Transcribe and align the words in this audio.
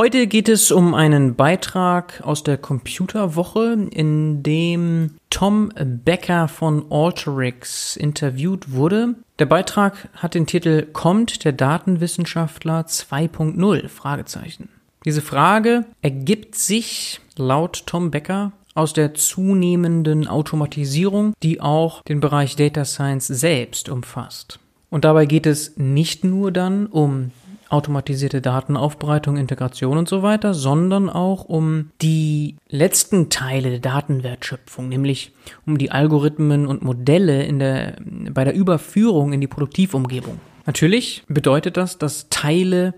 Heute 0.00 0.28
geht 0.28 0.48
es 0.48 0.70
um 0.70 0.94
einen 0.94 1.34
Beitrag 1.34 2.20
aus 2.22 2.44
der 2.44 2.56
Computerwoche, 2.56 3.88
in 3.90 4.44
dem 4.44 5.16
Tom 5.28 5.72
Becker 5.74 6.46
von 6.46 6.84
Alteryx 6.88 7.96
interviewt 7.96 8.70
wurde. 8.70 9.16
Der 9.40 9.46
Beitrag 9.46 10.08
hat 10.14 10.36
den 10.36 10.46
Titel 10.46 10.86
Kommt 10.92 11.44
der 11.44 11.50
Datenwissenschaftler 11.50 12.82
2.0? 12.82 13.88
Fragezeichen. 13.88 14.68
Diese 15.04 15.20
Frage 15.20 15.84
ergibt 16.00 16.54
sich 16.54 17.20
laut 17.36 17.82
Tom 17.86 18.12
Becker 18.12 18.52
aus 18.76 18.92
der 18.92 19.14
zunehmenden 19.14 20.28
Automatisierung, 20.28 21.34
die 21.42 21.60
auch 21.60 22.02
den 22.04 22.20
Bereich 22.20 22.54
Data 22.54 22.84
Science 22.84 23.26
selbst 23.26 23.88
umfasst. 23.88 24.60
Und 24.90 25.04
dabei 25.04 25.26
geht 25.26 25.46
es 25.46 25.76
nicht 25.76 26.22
nur 26.22 26.52
dann 26.52 26.86
um 26.86 27.32
automatisierte 27.70 28.40
Datenaufbereitung, 28.40 29.36
Integration 29.36 29.98
und 29.98 30.08
so 30.08 30.22
weiter, 30.22 30.54
sondern 30.54 31.10
auch 31.10 31.44
um 31.44 31.90
die 32.00 32.56
letzten 32.68 33.30
Teile 33.30 33.70
der 33.70 33.80
Datenwertschöpfung, 33.80 34.88
nämlich 34.88 35.32
um 35.66 35.78
die 35.78 35.90
Algorithmen 35.90 36.66
und 36.66 36.82
Modelle 36.82 37.44
in 37.44 37.58
der, 37.58 37.96
bei 38.32 38.44
der 38.44 38.54
Überführung 38.54 39.32
in 39.32 39.40
die 39.40 39.46
Produktivumgebung. 39.46 40.40
Natürlich 40.66 41.24
bedeutet 41.28 41.76
das, 41.76 41.98
dass 41.98 42.28
Teile 42.28 42.94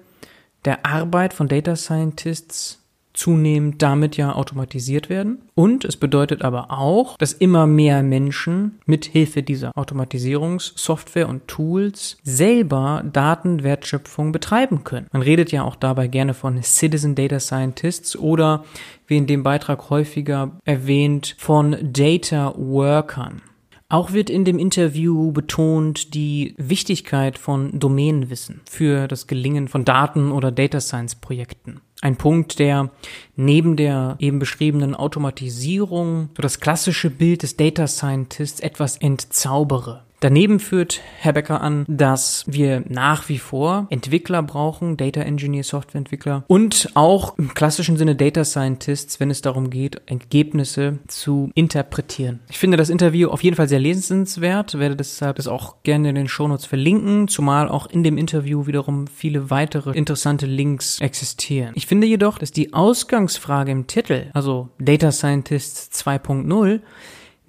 der 0.65 0.85
Arbeit 0.85 1.35
von 1.35 1.49
Data 1.49 1.77
Scientists 1.77 2.80
zunehmend 3.13 3.83
damit 3.83 4.17
ja 4.17 4.35
automatisiert 4.35 5.09
werden. 5.09 5.43
Und 5.55 5.85
es 5.85 5.97
bedeutet 5.97 6.43
aber 6.43 6.71
auch, 6.71 7.17
dass 7.19 7.33
immer 7.33 7.67
mehr 7.67 8.03
Menschen 8.03 8.79
mit 8.87 9.05
Hilfe 9.05 9.43
dieser 9.43 9.77
Automatisierungssoftware 9.77 11.29
und 11.29 11.47
Tools 11.49 12.19
selber 12.23 13.03
Datenwertschöpfung 13.13 14.33
betreiben 14.33 14.85
können. 14.85 15.07
Man 15.13 15.23
redet 15.23 15.53
ja 15.53 15.65
auch 15.65 15.77
dabei 15.77 16.07
gerne 16.07 16.35
von 16.35 16.63
Citizen 16.63 17.15
Data 17.15 17.41
Scientists 17.41 18.17
oder 18.17 18.65
wie 19.07 19.17
in 19.17 19.27
dem 19.27 19.43
Beitrag 19.43 19.91
häufiger 19.91 20.53
erwähnt 20.65 21.35
von 21.39 21.77
Data 21.83 22.55
Workern. 22.57 23.43
Auch 23.91 24.13
wird 24.13 24.31
in 24.31 24.45
dem 24.45 24.61
Interview 24.61 25.33
betont 25.33 26.15
die 26.15 26.55
Wichtigkeit 26.57 27.39
von 27.39 27.77
Domänenwissen 27.77 28.61
für 28.65 29.09
das 29.09 29.27
Gelingen 29.27 29.67
von 29.67 29.85
Daten- 29.85 30.31
oder 30.31 30.53
Data 30.53 30.81
Science 30.81 31.17
Projekten. 31.17 31.81
Ein 32.01 32.15
Punkt, 32.15 32.61
der 32.61 32.91
neben 33.35 33.75
der 33.75 34.15
eben 34.21 34.39
beschriebenen 34.39 34.95
Automatisierung 34.95 36.29
so 36.37 36.43
das 36.43 36.61
klassische 36.61 37.11
Bild 37.11 37.43
des 37.43 37.57
Data 37.57 37.89
Scientists 37.89 38.61
etwas 38.61 38.97
entzaubere. 38.97 40.05
Daneben 40.21 40.61
führt 40.61 41.01
Herr 41.19 41.33
Becker 41.33 41.63
an, 41.63 41.87
dass 41.89 42.45
wir 42.47 42.85
nach 42.87 43.31
wie 43.31 43.39
vor 43.39 43.87
Entwickler 43.89 44.43
brauchen, 44.43 44.99
Data 44.99 45.23
Engineer, 45.23 45.65
Softwareentwickler 45.65 46.45
und 46.47 46.91
auch 46.93 47.39
im 47.39 47.55
klassischen 47.55 47.97
Sinne 47.97 48.15
Data 48.15 48.45
Scientists, 48.45 49.19
wenn 49.19 49.31
es 49.31 49.41
darum 49.41 49.71
geht, 49.71 50.03
Ergebnisse 50.05 50.99
zu 51.09 51.51
interpretieren. 51.55 52.41
Ich 52.51 52.59
finde 52.59 52.77
das 52.77 52.91
Interview 52.91 53.31
auf 53.31 53.43
jeden 53.43 53.57
Fall 53.57 53.69
sehr 53.69 53.79
lesenswert, 53.79 54.79
werde 54.79 54.95
deshalb 54.95 55.37
das 55.37 55.49
auch 55.49 55.83
gerne 55.85 56.11
in 56.11 56.17
den 56.17 56.29
Shownotes 56.29 56.67
verlinken, 56.67 57.27
zumal 57.27 57.71
auch 57.71 57.87
in 57.87 58.03
dem 58.03 58.19
Interview 58.19 58.67
wiederum 58.67 59.07
viele 59.07 59.49
weitere 59.49 59.97
interessante 59.97 60.45
Links 60.45 61.01
existieren. 61.01 61.73
Ich 61.77 61.87
finde 61.87 62.07
jedoch, 62.07 62.37
dass 62.37 62.53
die 62.53 62.75
Ausgangsfrage 62.75 63.73
im 63.73 63.87
Titel, 63.87 64.27
also 64.35 64.69
Data 64.79 65.13
Scientists 65.13 65.99
2.0, 66.05 66.81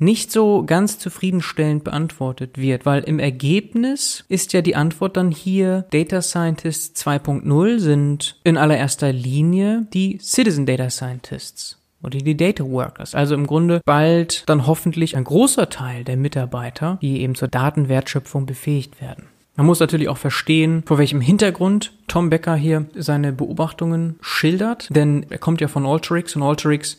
nicht 0.01 0.31
so 0.31 0.63
ganz 0.65 0.97
zufriedenstellend 0.97 1.83
beantwortet 1.83 2.57
wird, 2.57 2.85
weil 2.85 3.03
im 3.03 3.19
Ergebnis 3.19 4.25
ist 4.27 4.51
ja 4.51 4.61
die 4.61 4.75
Antwort 4.75 5.15
dann 5.15 5.31
hier 5.31 5.85
Data 5.91 6.21
Scientists 6.21 7.05
2.0 7.05 7.79
sind 7.79 8.39
in 8.43 8.57
allererster 8.57 9.13
Linie 9.13 9.87
die 9.93 10.17
Citizen 10.19 10.65
Data 10.65 10.89
Scientists 10.89 11.77
oder 12.01 12.17
die 12.17 12.35
Data 12.35 12.63
Workers. 12.63 13.13
Also 13.13 13.35
im 13.35 13.45
Grunde 13.45 13.81
bald 13.85 14.43
dann 14.49 14.65
hoffentlich 14.65 15.15
ein 15.15 15.23
großer 15.23 15.69
Teil 15.69 16.03
der 16.03 16.17
Mitarbeiter, 16.17 16.97
die 17.01 17.21
eben 17.21 17.35
zur 17.35 17.47
Datenwertschöpfung 17.47 18.47
befähigt 18.47 19.01
werden. 19.01 19.25
Man 19.55 19.67
muss 19.67 19.79
natürlich 19.79 20.09
auch 20.09 20.17
verstehen, 20.17 20.81
vor 20.87 20.97
welchem 20.97 21.21
Hintergrund 21.21 21.93
Tom 22.07 22.31
Becker 22.31 22.55
hier 22.55 22.85
seine 22.95 23.33
Beobachtungen 23.33 24.15
schildert, 24.21 24.87
denn 24.89 25.27
er 25.29 25.37
kommt 25.37 25.61
ja 25.61 25.67
von 25.67 25.85
Alteryx 25.85 26.35
und 26.35 26.41
Alteryx 26.41 26.97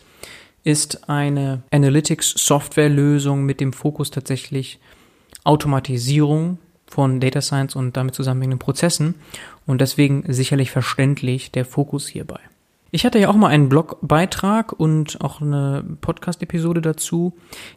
ist 0.65 1.09
eine 1.09 1.63
Analytics-Software-Lösung 1.71 3.45
mit 3.45 3.61
dem 3.61 3.73
Fokus 3.73 4.11
tatsächlich 4.11 4.79
Automatisierung 5.45 6.59
von 6.87 7.21
Data 7.21 7.41
Science 7.41 7.75
und 7.75 7.97
damit 7.97 8.15
zusammenhängenden 8.15 8.59
Prozessen 8.59 9.15
und 9.67 9.81
deswegen 9.81 10.25
sicherlich 10.29 10.71
verständlich 10.71 11.51
der 11.51 11.65
Fokus 11.65 12.07
hierbei. 12.07 12.41
Ich 12.95 13.07
hatte 13.07 13.19
ja 13.19 13.31
auch 13.31 13.35
mal 13.35 13.49
einen 13.49 13.71
Blogbeitrag 13.71 14.79
und 14.79 15.19
auch 15.23 15.41
eine 15.41 15.83
Podcast-Episode 16.03 16.83
dazu, 16.83 17.33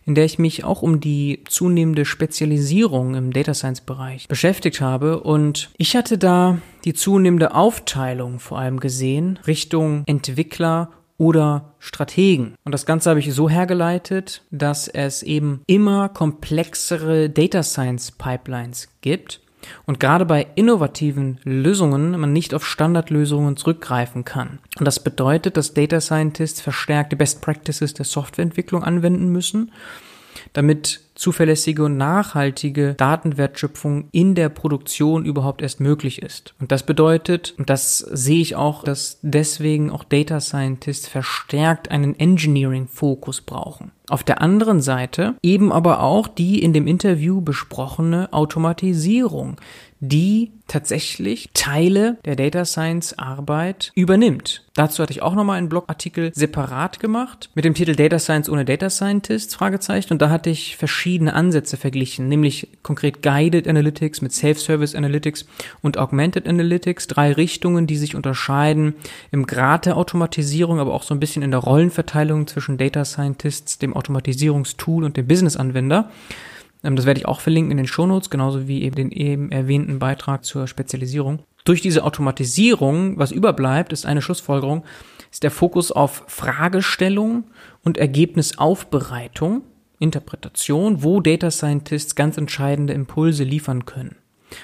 in 0.05 0.13
der 0.13 0.25
ich 0.25 0.39
mich 0.39 0.65
auch 0.65 0.81
um 0.81 0.99
die 0.99 1.41
zunehmende 1.47 2.03
Spezialisierung 2.03 3.15
im 3.15 3.31
Data 3.31 3.53
Science-Bereich 3.53 4.27
beschäftigt 4.27 4.81
habe 4.81 5.21
und 5.21 5.69
ich 5.77 5.95
hatte 5.95 6.17
da 6.17 6.57
die 6.83 6.93
zunehmende 6.93 7.55
Aufteilung 7.55 8.39
vor 8.39 8.59
allem 8.59 8.81
gesehen 8.81 9.39
Richtung 9.47 10.03
Entwickler 10.05 10.91
oder 11.17 11.73
Strategen. 11.79 12.55
Und 12.63 12.71
das 12.71 12.85
Ganze 12.85 13.09
habe 13.09 13.19
ich 13.19 13.33
so 13.33 13.49
hergeleitet, 13.49 14.43
dass 14.51 14.87
es 14.87 15.23
eben 15.23 15.61
immer 15.67 16.09
komplexere 16.09 17.29
Data 17.29 17.63
Science 17.63 18.11
Pipelines 18.11 18.89
gibt 19.01 19.41
und 19.85 19.99
gerade 19.99 20.25
bei 20.25 20.45
innovativen 20.55 21.39
Lösungen 21.43 22.19
man 22.19 22.33
nicht 22.33 22.53
auf 22.53 22.65
Standardlösungen 22.65 23.57
zurückgreifen 23.57 24.23
kann. 24.23 24.59
Und 24.77 24.85
das 24.85 25.03
bedeutet, 25.03 25.57
dass 25.57 25.73
Data 25.73 26.01
Scientists 26.01 26.61
verstärkte 26.61 27.15
Best 27.15 27.41
Practices 27.41 27.93
der 27.93 28.05
Softwareentwicklung 28.05 28.83
anwenden 28.83 29.29
müssen 29.29 29.71
damit 30.53 31.01
zuverlässige 31.15 31.85
und 31.85 31.97
nachhaltige 31.97 32.93
Datenwertschöpfung 32.95 34.09
in 34.11 34.35
der 34.35 34.49
Produktion 34.49 35.25
überhaupt 35.25 35.61
erst 35.61 35.79
möglich 35.79 36.21
ist. 36.21 36.53
Und 36.59 36.71
das 36.71 36.85
bedeutet, 36.85 37.55
und 37.57 37.69
das 37.69 37.97
sehe 37.97 38.41
ich 38.41 38.55
auch, 38.55 38.83
dass 38.83 39.19
deswegen 39.21 39.89
auch 39.89 40.03
Data 40.03 40.39
Scientists 40.39 41.07
verstärkt 41.07 41.89
einen 41.89 42.19
Engineering-Fokus 42.19 43.41
brauchen. 43.41 43.91
Auf 44.09 44.23
der 44.23 44.41
anderen 44.41 44.81
Seite 44.81 45.35
eben 45.41 45.71
aber 45.71 46.01
auch 46.01 46.27
die 46.27 46.61
in 46.61 46.73
dem 46.73 46.87
Interview 46.87 47.41
besprochene 47.41 48.31
Automatisierung, 48.31 49.57
die 49.99 50.51
tatsächlich 50.67 51.49
Teile 51.53 52.17
der 52.25 52.35
Data 52.35 52.65
Science 52.65 53.17
Arbeit 53.17 53.91
übernimmt. 53.95 54.63
Dazu 54.73 55.01
hatte 55.01 55.13
ich 55.13 55.21
auch 55.21 55.35
nochmal 55.35 55.57
einen 55.57 55.69
Blogartikel 55.69 56.31
separat 56.33 56.99
gemacht 56.99 57.49
mit 57.55 57.63
dem 57.63 57.75
Titel 57.75 57.95
Data 57.95 58.19
Science 58.19 58.49
ohne 58.49 58.65
Data 58.65 58.89
Scientists? 58.89 59.55
Fragezeichen. 59.55 60.11
Und 60.11 60.21
da 60.21 60.29
hatte 60.29 60.49
ich 60.49 60.75
verschiedene 60.75 61.33
Ansätze 61.33 61.77
verglichen, 61.77 62.27
nämlich 62.27 62.69
konkret 62.83 63.21
Guided 63.21 63.67
Analytics 63.67 64.21
mit 64.21 64.33
Self-Service 64.33 64.95
Analytics 64.95 65.45
und 65.81 65.97
Augmented 65.97 66.47
Analytics, 66.47 67.07
drei 67.07 67.31
Richtungen, 67.31 67.87
die 67.87 67.95
sich 67.95 68.15
unterscheiden 68.15 68.95
im 69.31 69.45
Grad 69.45 69.85
der 69.85 69.95
Automatisierung, 69.95 70.79
aber 70.79 70.93
auch 70.93 71.03
so 71.03 71.13
ein 71.13 71.19
bisschen 71.19 71.43
in 71.43 71.51
der 71.51 71.61
Rollenverteilung 71.61 72.47
zwischen 72.47 72.77
Data 72.77 73.05
Scientists, 73.05 73.77
dem 73.77 73.94
Automatisierungstool 73.95 75.03
und 75.03 75.17
dem 75.17 75.27
Business-Anwender. 75.27 76.09
Ähm, 76.83 76.95
das 76.95 77.05
werde 77.05 77.19
ich 77.19 77.27
auch 77.27 77.41
verlinken 77.41 77.71
in 77.71 77.77
den 77.77 77.87
Shownotes, 77.87 78.29
genauso 78.29 78.67
wie 78.67 78.83
eben 78.83 78.95
den 78.95 79.11
eben 79.11 79.51
erwähnten 79.51 79.99
Beitrag 79.99 80.45
zur 80.45 80.67
Spezialisierung. 80.67 81.39
Durch 81.65 81.81
diese 81.81 82.03
Automatisierung, 82.03 83.17
was 83.17 83.31
überbleibt, 83.31 83.91
ist 83.91 84.05
eine 84.05 84.21
Schlussfolgerung, 84.21 84.83
ist 85.31 85.43
der 85.43 85.51
Fokus 85.51 85.91
auf 85.91 86.23
Fragestellung 86.27 87.45
und 87.83 87.97
Ergebnisaufbereitung, 87.97 89.63
Interpretation, 89.99 91.03
wo 91.03 91.21
Data 91.21 91.49
Scientists 91.49 92.15
ganz 92.15 92.37
entscheidende 92.37 92.93
Impulse 92.93 93.43
liefern 93.43 93.85
können. 93.85 94.15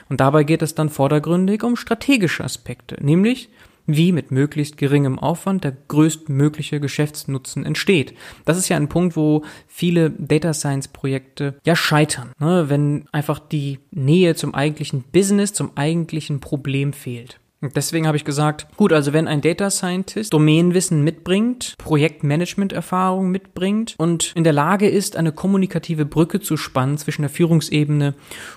Und 0.09 0.21
dabei 0.21 0.43
geht 0.43 0.61
es 0.61 0.75
dann 0.75 0.89
vordergründig 0.89 1.63
um 1.63 1.75
strategische 1.75 2.43
Aspekte, 2.43 2.97
nämlich 3.03 3.49
wie 3.95 4.11
mit 4.11 4.31
möglichst 4.31 4.77
geringem 4.77 5.19
Aufwand 5.19 5.63
der 5.63 5.75
größtmögliche 5.87 6.79
Geschäftsnutzen 6.79 7.65
entsteht. 7.65 8.13
Das 8.45 8.57
ist 8.57 8.69
ja 8.69 8.77
ein 8.77 8.89
Punkt, 8.89 9.15
wo 9.15 9.43
viele 9.67 10.11
Data 10.11 10.53
Science 10.53 10.87
Projekte 10.87 11.59
ja 11.63 11.75
scheitern, 11.75 12.31
ne? 12.39 12.65
wenn 12.69 13.05
einfach 13.11 13.39
die 13.39 13.79
Nähe 13.91 14.35
zum 14.35 14.53
eigentlichen 14.53 15.03
Business, 15.11 15.53
zum 15.53 15.71
eigentlichen 15.75 16.39
Problem 16.39 16.93
fehlt. 16.93 17.39
Und 17.61 17.75
deswegen 17.75 18.07
habe 18.07 18.17
ich 18.17 18.25
gesagt, 18.25 18.65
gut, 18.75 18.91
also 18.91 19.13
wenn 19.13 19.27
ein 19.27 19.41
Data 19.41 19.69
Scientist 19.69 20.33
Domänenwissen 20.33 21.03
mitbringt, 21.03 21.75
Projektmanagement-Erfahrung 21.77 23.29
mitbringt 23.29 23.93
und 23.99 24.31
in 24.35 24.43
der 24.43 24.53
Lage 24.53 24.89
ist, 24.89 25.15
eine 25.15 25.31
kommunikative 25.31 26.05
Brücke 26.05 26.39
zu 26.39 26.57
spannen 26.57 26.97
zwischen 26.97 27.21
der 27.21 27.29
Führungsebene 27.29 28.15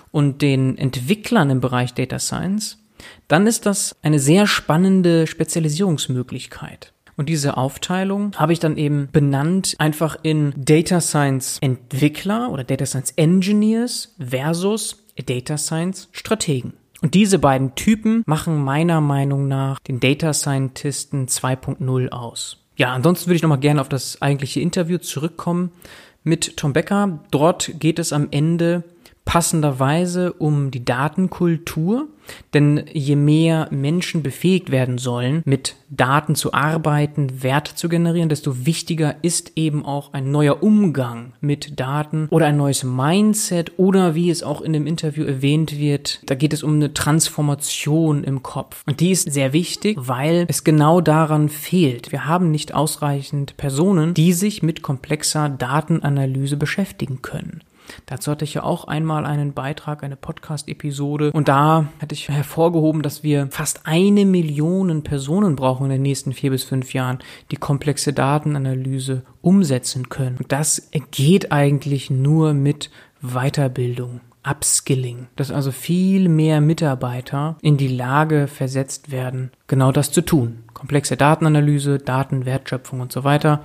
und 0.09 0.41
den 0.41 0.75
Entwicklern 0.79 1.51
im 1.51 1.61
Bereich 1.61 1.93
Data 1.93 2.17
Science, 2.17 2.83
dann 3.27 3.47
ist 3.47 3.65
das 3.65 3.95
eine 4.01 4.19
sehr 4.19 4.47
spannende 4.47 5.27
Spezialisierungsmöglichkeit. 5.27 6.93
Und 7.17 7.29
diese 7.29 7.57
Aufteilung 7.57 8.33
habe 8.35 8.53
ich 8.53 8.59
dann 8.59 8.77
eben 8.77 9.07
benannt 9.11 9.75
einfach 9.77 10.17
in 10.21 10.53
Data 10.57 10.99
Science 10.99 11.57
Entwickler 11.61 12.51
oder 12.51 12.63
Data 12.63 12.85
Science 12.85 13.13
Engineers 13.15 14.15
versus 14.19 15.05
Data 15.25 15.57
Science 15.57 16.09
Strategen. 16.11 16.73
Und 17.01 17.13
diese 17.13 17.39
beiden 17.39 17.75
Typen 17.75 18.23
machen 18.25 18.63
meiner 18.63 18.99
Meinung 18.99 19.47
nach 19.47 19.79
den 19.79 19.99
Data 19.99 20.33
Scientisten 20.33 21.27
2.0 21.27 22.09
aus. 22.09 22.57
Ja, 22.77 22.93
ansonsten 22.93 23.27
würde 23.27 23.37
ich 23.37 23.41
nochmal 23.41 23.59
gerne 23.59 23.79
auf 23.79 23.89
das 23.89 24.21
eigentliche 24.21 24.59
Interview 24.59 24.97
zurückkommen 24.97 25.71
mit 26.23 26.57
Tom 26.57 26.73
Becker. 26.73 27.19
Dort 27.31 27.79
geht 27.79 27.99
es 27.99 28.11
am 28.11 28.27
Ende 28.31 28.83
passenderweise 29.25 30.33
um 30.33 30.71
die 30.71 30.85
Datenkultur, 30.85 32.07
denn 32.53 32.85
je 32.93 33.15
mehr 33.15 33.67
Menschen 33.71 34.23
befähigt 34.23 34.71
werden 34.71 34.97
sollen, 34.97 35.41
mit 35.45 35.75
Daten 35.89 36.35
zu 36.35 36.53
arbeiten, 36.53 37.43
Wert 37.43 37.67
zu 37.67 37.89
generieren, 37.89 38.29
desto 38.29 38.65
wichtiger 38.65 39.15
ist 39.23 39.53
eben 39.55 39.85
auch 39.85 40.13
ein 40.13 40.31
neuer 40.31 40.63
Umgang 40.63 41.33
mit 41.41 41.79
Daten 41.79 42.27
oder 42.29 42.47
ein 42.47 42.57
neues 42.57 42.83
Mindset 42.83 43.73
oder 43.77 44.15
wie 44.15 44.29
es 44.29 44.43
auch 44.43 44.61
in 44.61 44.73
dem 44.73 44.87
Interview 44.87 45.25
erwähnt 45.25 45.77
wird, 45.77 46.21
da 46.25 46.35
geht 46.35 46.53
es 46.53 46.63
um 46.63 46.75
eine 46.75 46.93
Transformation 46.93 48.23
im 48.23 48.43
Kopf. 48.43 48.83
Und 48.85 48.99
die 48.99 49.11
ist 49.11 49.31
sehr 49.31 49.53
wichtig, 49.53 49.97
weil 49.99 50.45
es 50.47 50.63
genau 50.63 51.01
daran 51.01 51.49
fehlt. 51.49 52.11
Wir 52.11 52.25
haben 52.25 52.51
nicht 52.51 52.73
ausreichend 52.73 53.57
Personen, 53.57 54.13
die 54.13 54.33
sich 54.33 54.63
mit 54.63 54.81
komplexer 54.81 55.49
Datenanalyse 55.49 56.57
beschäftigen 56.57 57.21
können. 57.21 57.61
Dazu 58.05 58.31
hatte 58.31 58.45
ich 58.45 58.53
ja 58.53 58.63
auch 58.63 58.85
einmal 58.85 59.25
einen 59.25 59.53
Beitrag, 59.53 60.03
eine 60.03 60.15
Podcast-Episode. 60.15 61.31
Und 61.31 61.47
da 61.47 61.87
hatte 62.01 62.13
ich 62.13 62.29
hervorgehoben, 62.29 63.01
dass 63.01 63.23
wir 63.23 63.47
fast 63.51 63.81
eine 63.85 64.25
Million 64.25 65.03
Personen 65.03 65.55
brauchen 65.55 65.85
in 65.85 65.91
den 65.91 66.01
nächsten 66.01 66.33
vier 66.33 66.51
bis 66.51 66.63
fünf 66.63 66.93
Jahren, 66.93 67.19
die 67.51 67.57
komplexe 67.57 68.13
Datenanalyse 68.13 69.23
umsetzen 69.41 70.09
können. 70.09 70.37
Und 70.37 70.51
das 70.51 70.89
geht 71.11 71.51
eigentlich 71.51 72.09
nur 72.09 72.53
mit 72.53 72.89
Weiterbildung. 73.21 74.21
Upskilling, 74.47 75.27
dass 75.35 75.49
also 75.49 75.71
viel 75.71 76.29
mehr 76.29 76.61
Mitarbeiter 76.61 77.57
in 77.61 77.77
die 77.77 77.87
Lage 77.87 78.47
versetzt 78.47 79.11
werden, 79.11 79.51
genau 79.65 79.91
das 79.91 80.11
zu 80.11 80.21
tun. 80.21 80.63
Komplexe 80.73 81.17
Datenanalyse, 81.17 81.97
Datenwertschöpfung 81.97 83.01
und 83.01 83.11
so 83.11 83.23
weiter. 83.23 83.63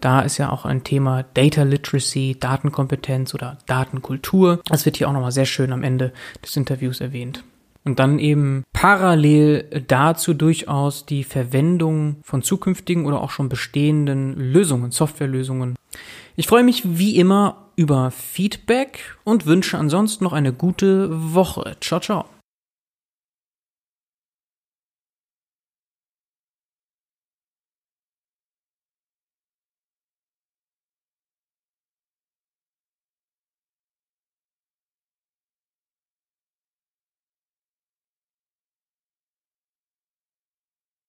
Da 0.00 0.20
ist 0.20 0.38
ja 0.38 0.50
auch 0.50 0.64
ein 0.64 0.84
Thema 0.84 1.24
Data 1.34 1.62
Literacy, 1.62 2.36
Datenkompetenz 2.38 3.34
oder 3.34 3.58
Datenkultur. 3.66 4.60
Das 4.66 4.86
wird 4.86 4.96
hier 4.96 5.08
auch 5.08 5.12
nochmal 5.12 5.32
sehr 5.32 5.46
schön 5.46 5.72
am 5.72 5.82
Ende 5.82 6.12
des 6.44 6.56
Interviews 6.56 7.00
erwähnt. 7.00 7.44
Und 7.84 7.98
dann 7.98 8.18
eben 8.18 8.64
parallel 8.72 9.84
dazu 9.88 10.34
durchaus 10.34 11.06
die 11.06 11.24
Verwendung 11.24 12.16
von 12.22 12.42
zukünftigen 12.42 13.06
oder 13.06 13.22
auch 13.22 13.30
schon 13.30 13.48
bestehenden 13.48 14.34
Lösungen, 14.34 14.90
Softwarelösungen. 14.90 15.74
Ich 16.36 16.46
freue 16.46 16.64
mich 16.64 16.82
wie 16.84 17.16
immer 17.16 17.68
über 17.76 18.10
Feedback 18.10 19.16
und 19.24 19.46
wünsche 19.46 19.78
ansonsten 19.78 20.24
noch 20.24 20.32
eine 20.32 20.52
gute 20.52 21.08
Woche. 21.32 21.76
Ciao, 21.80 22.00
ciao. 22.00 22.26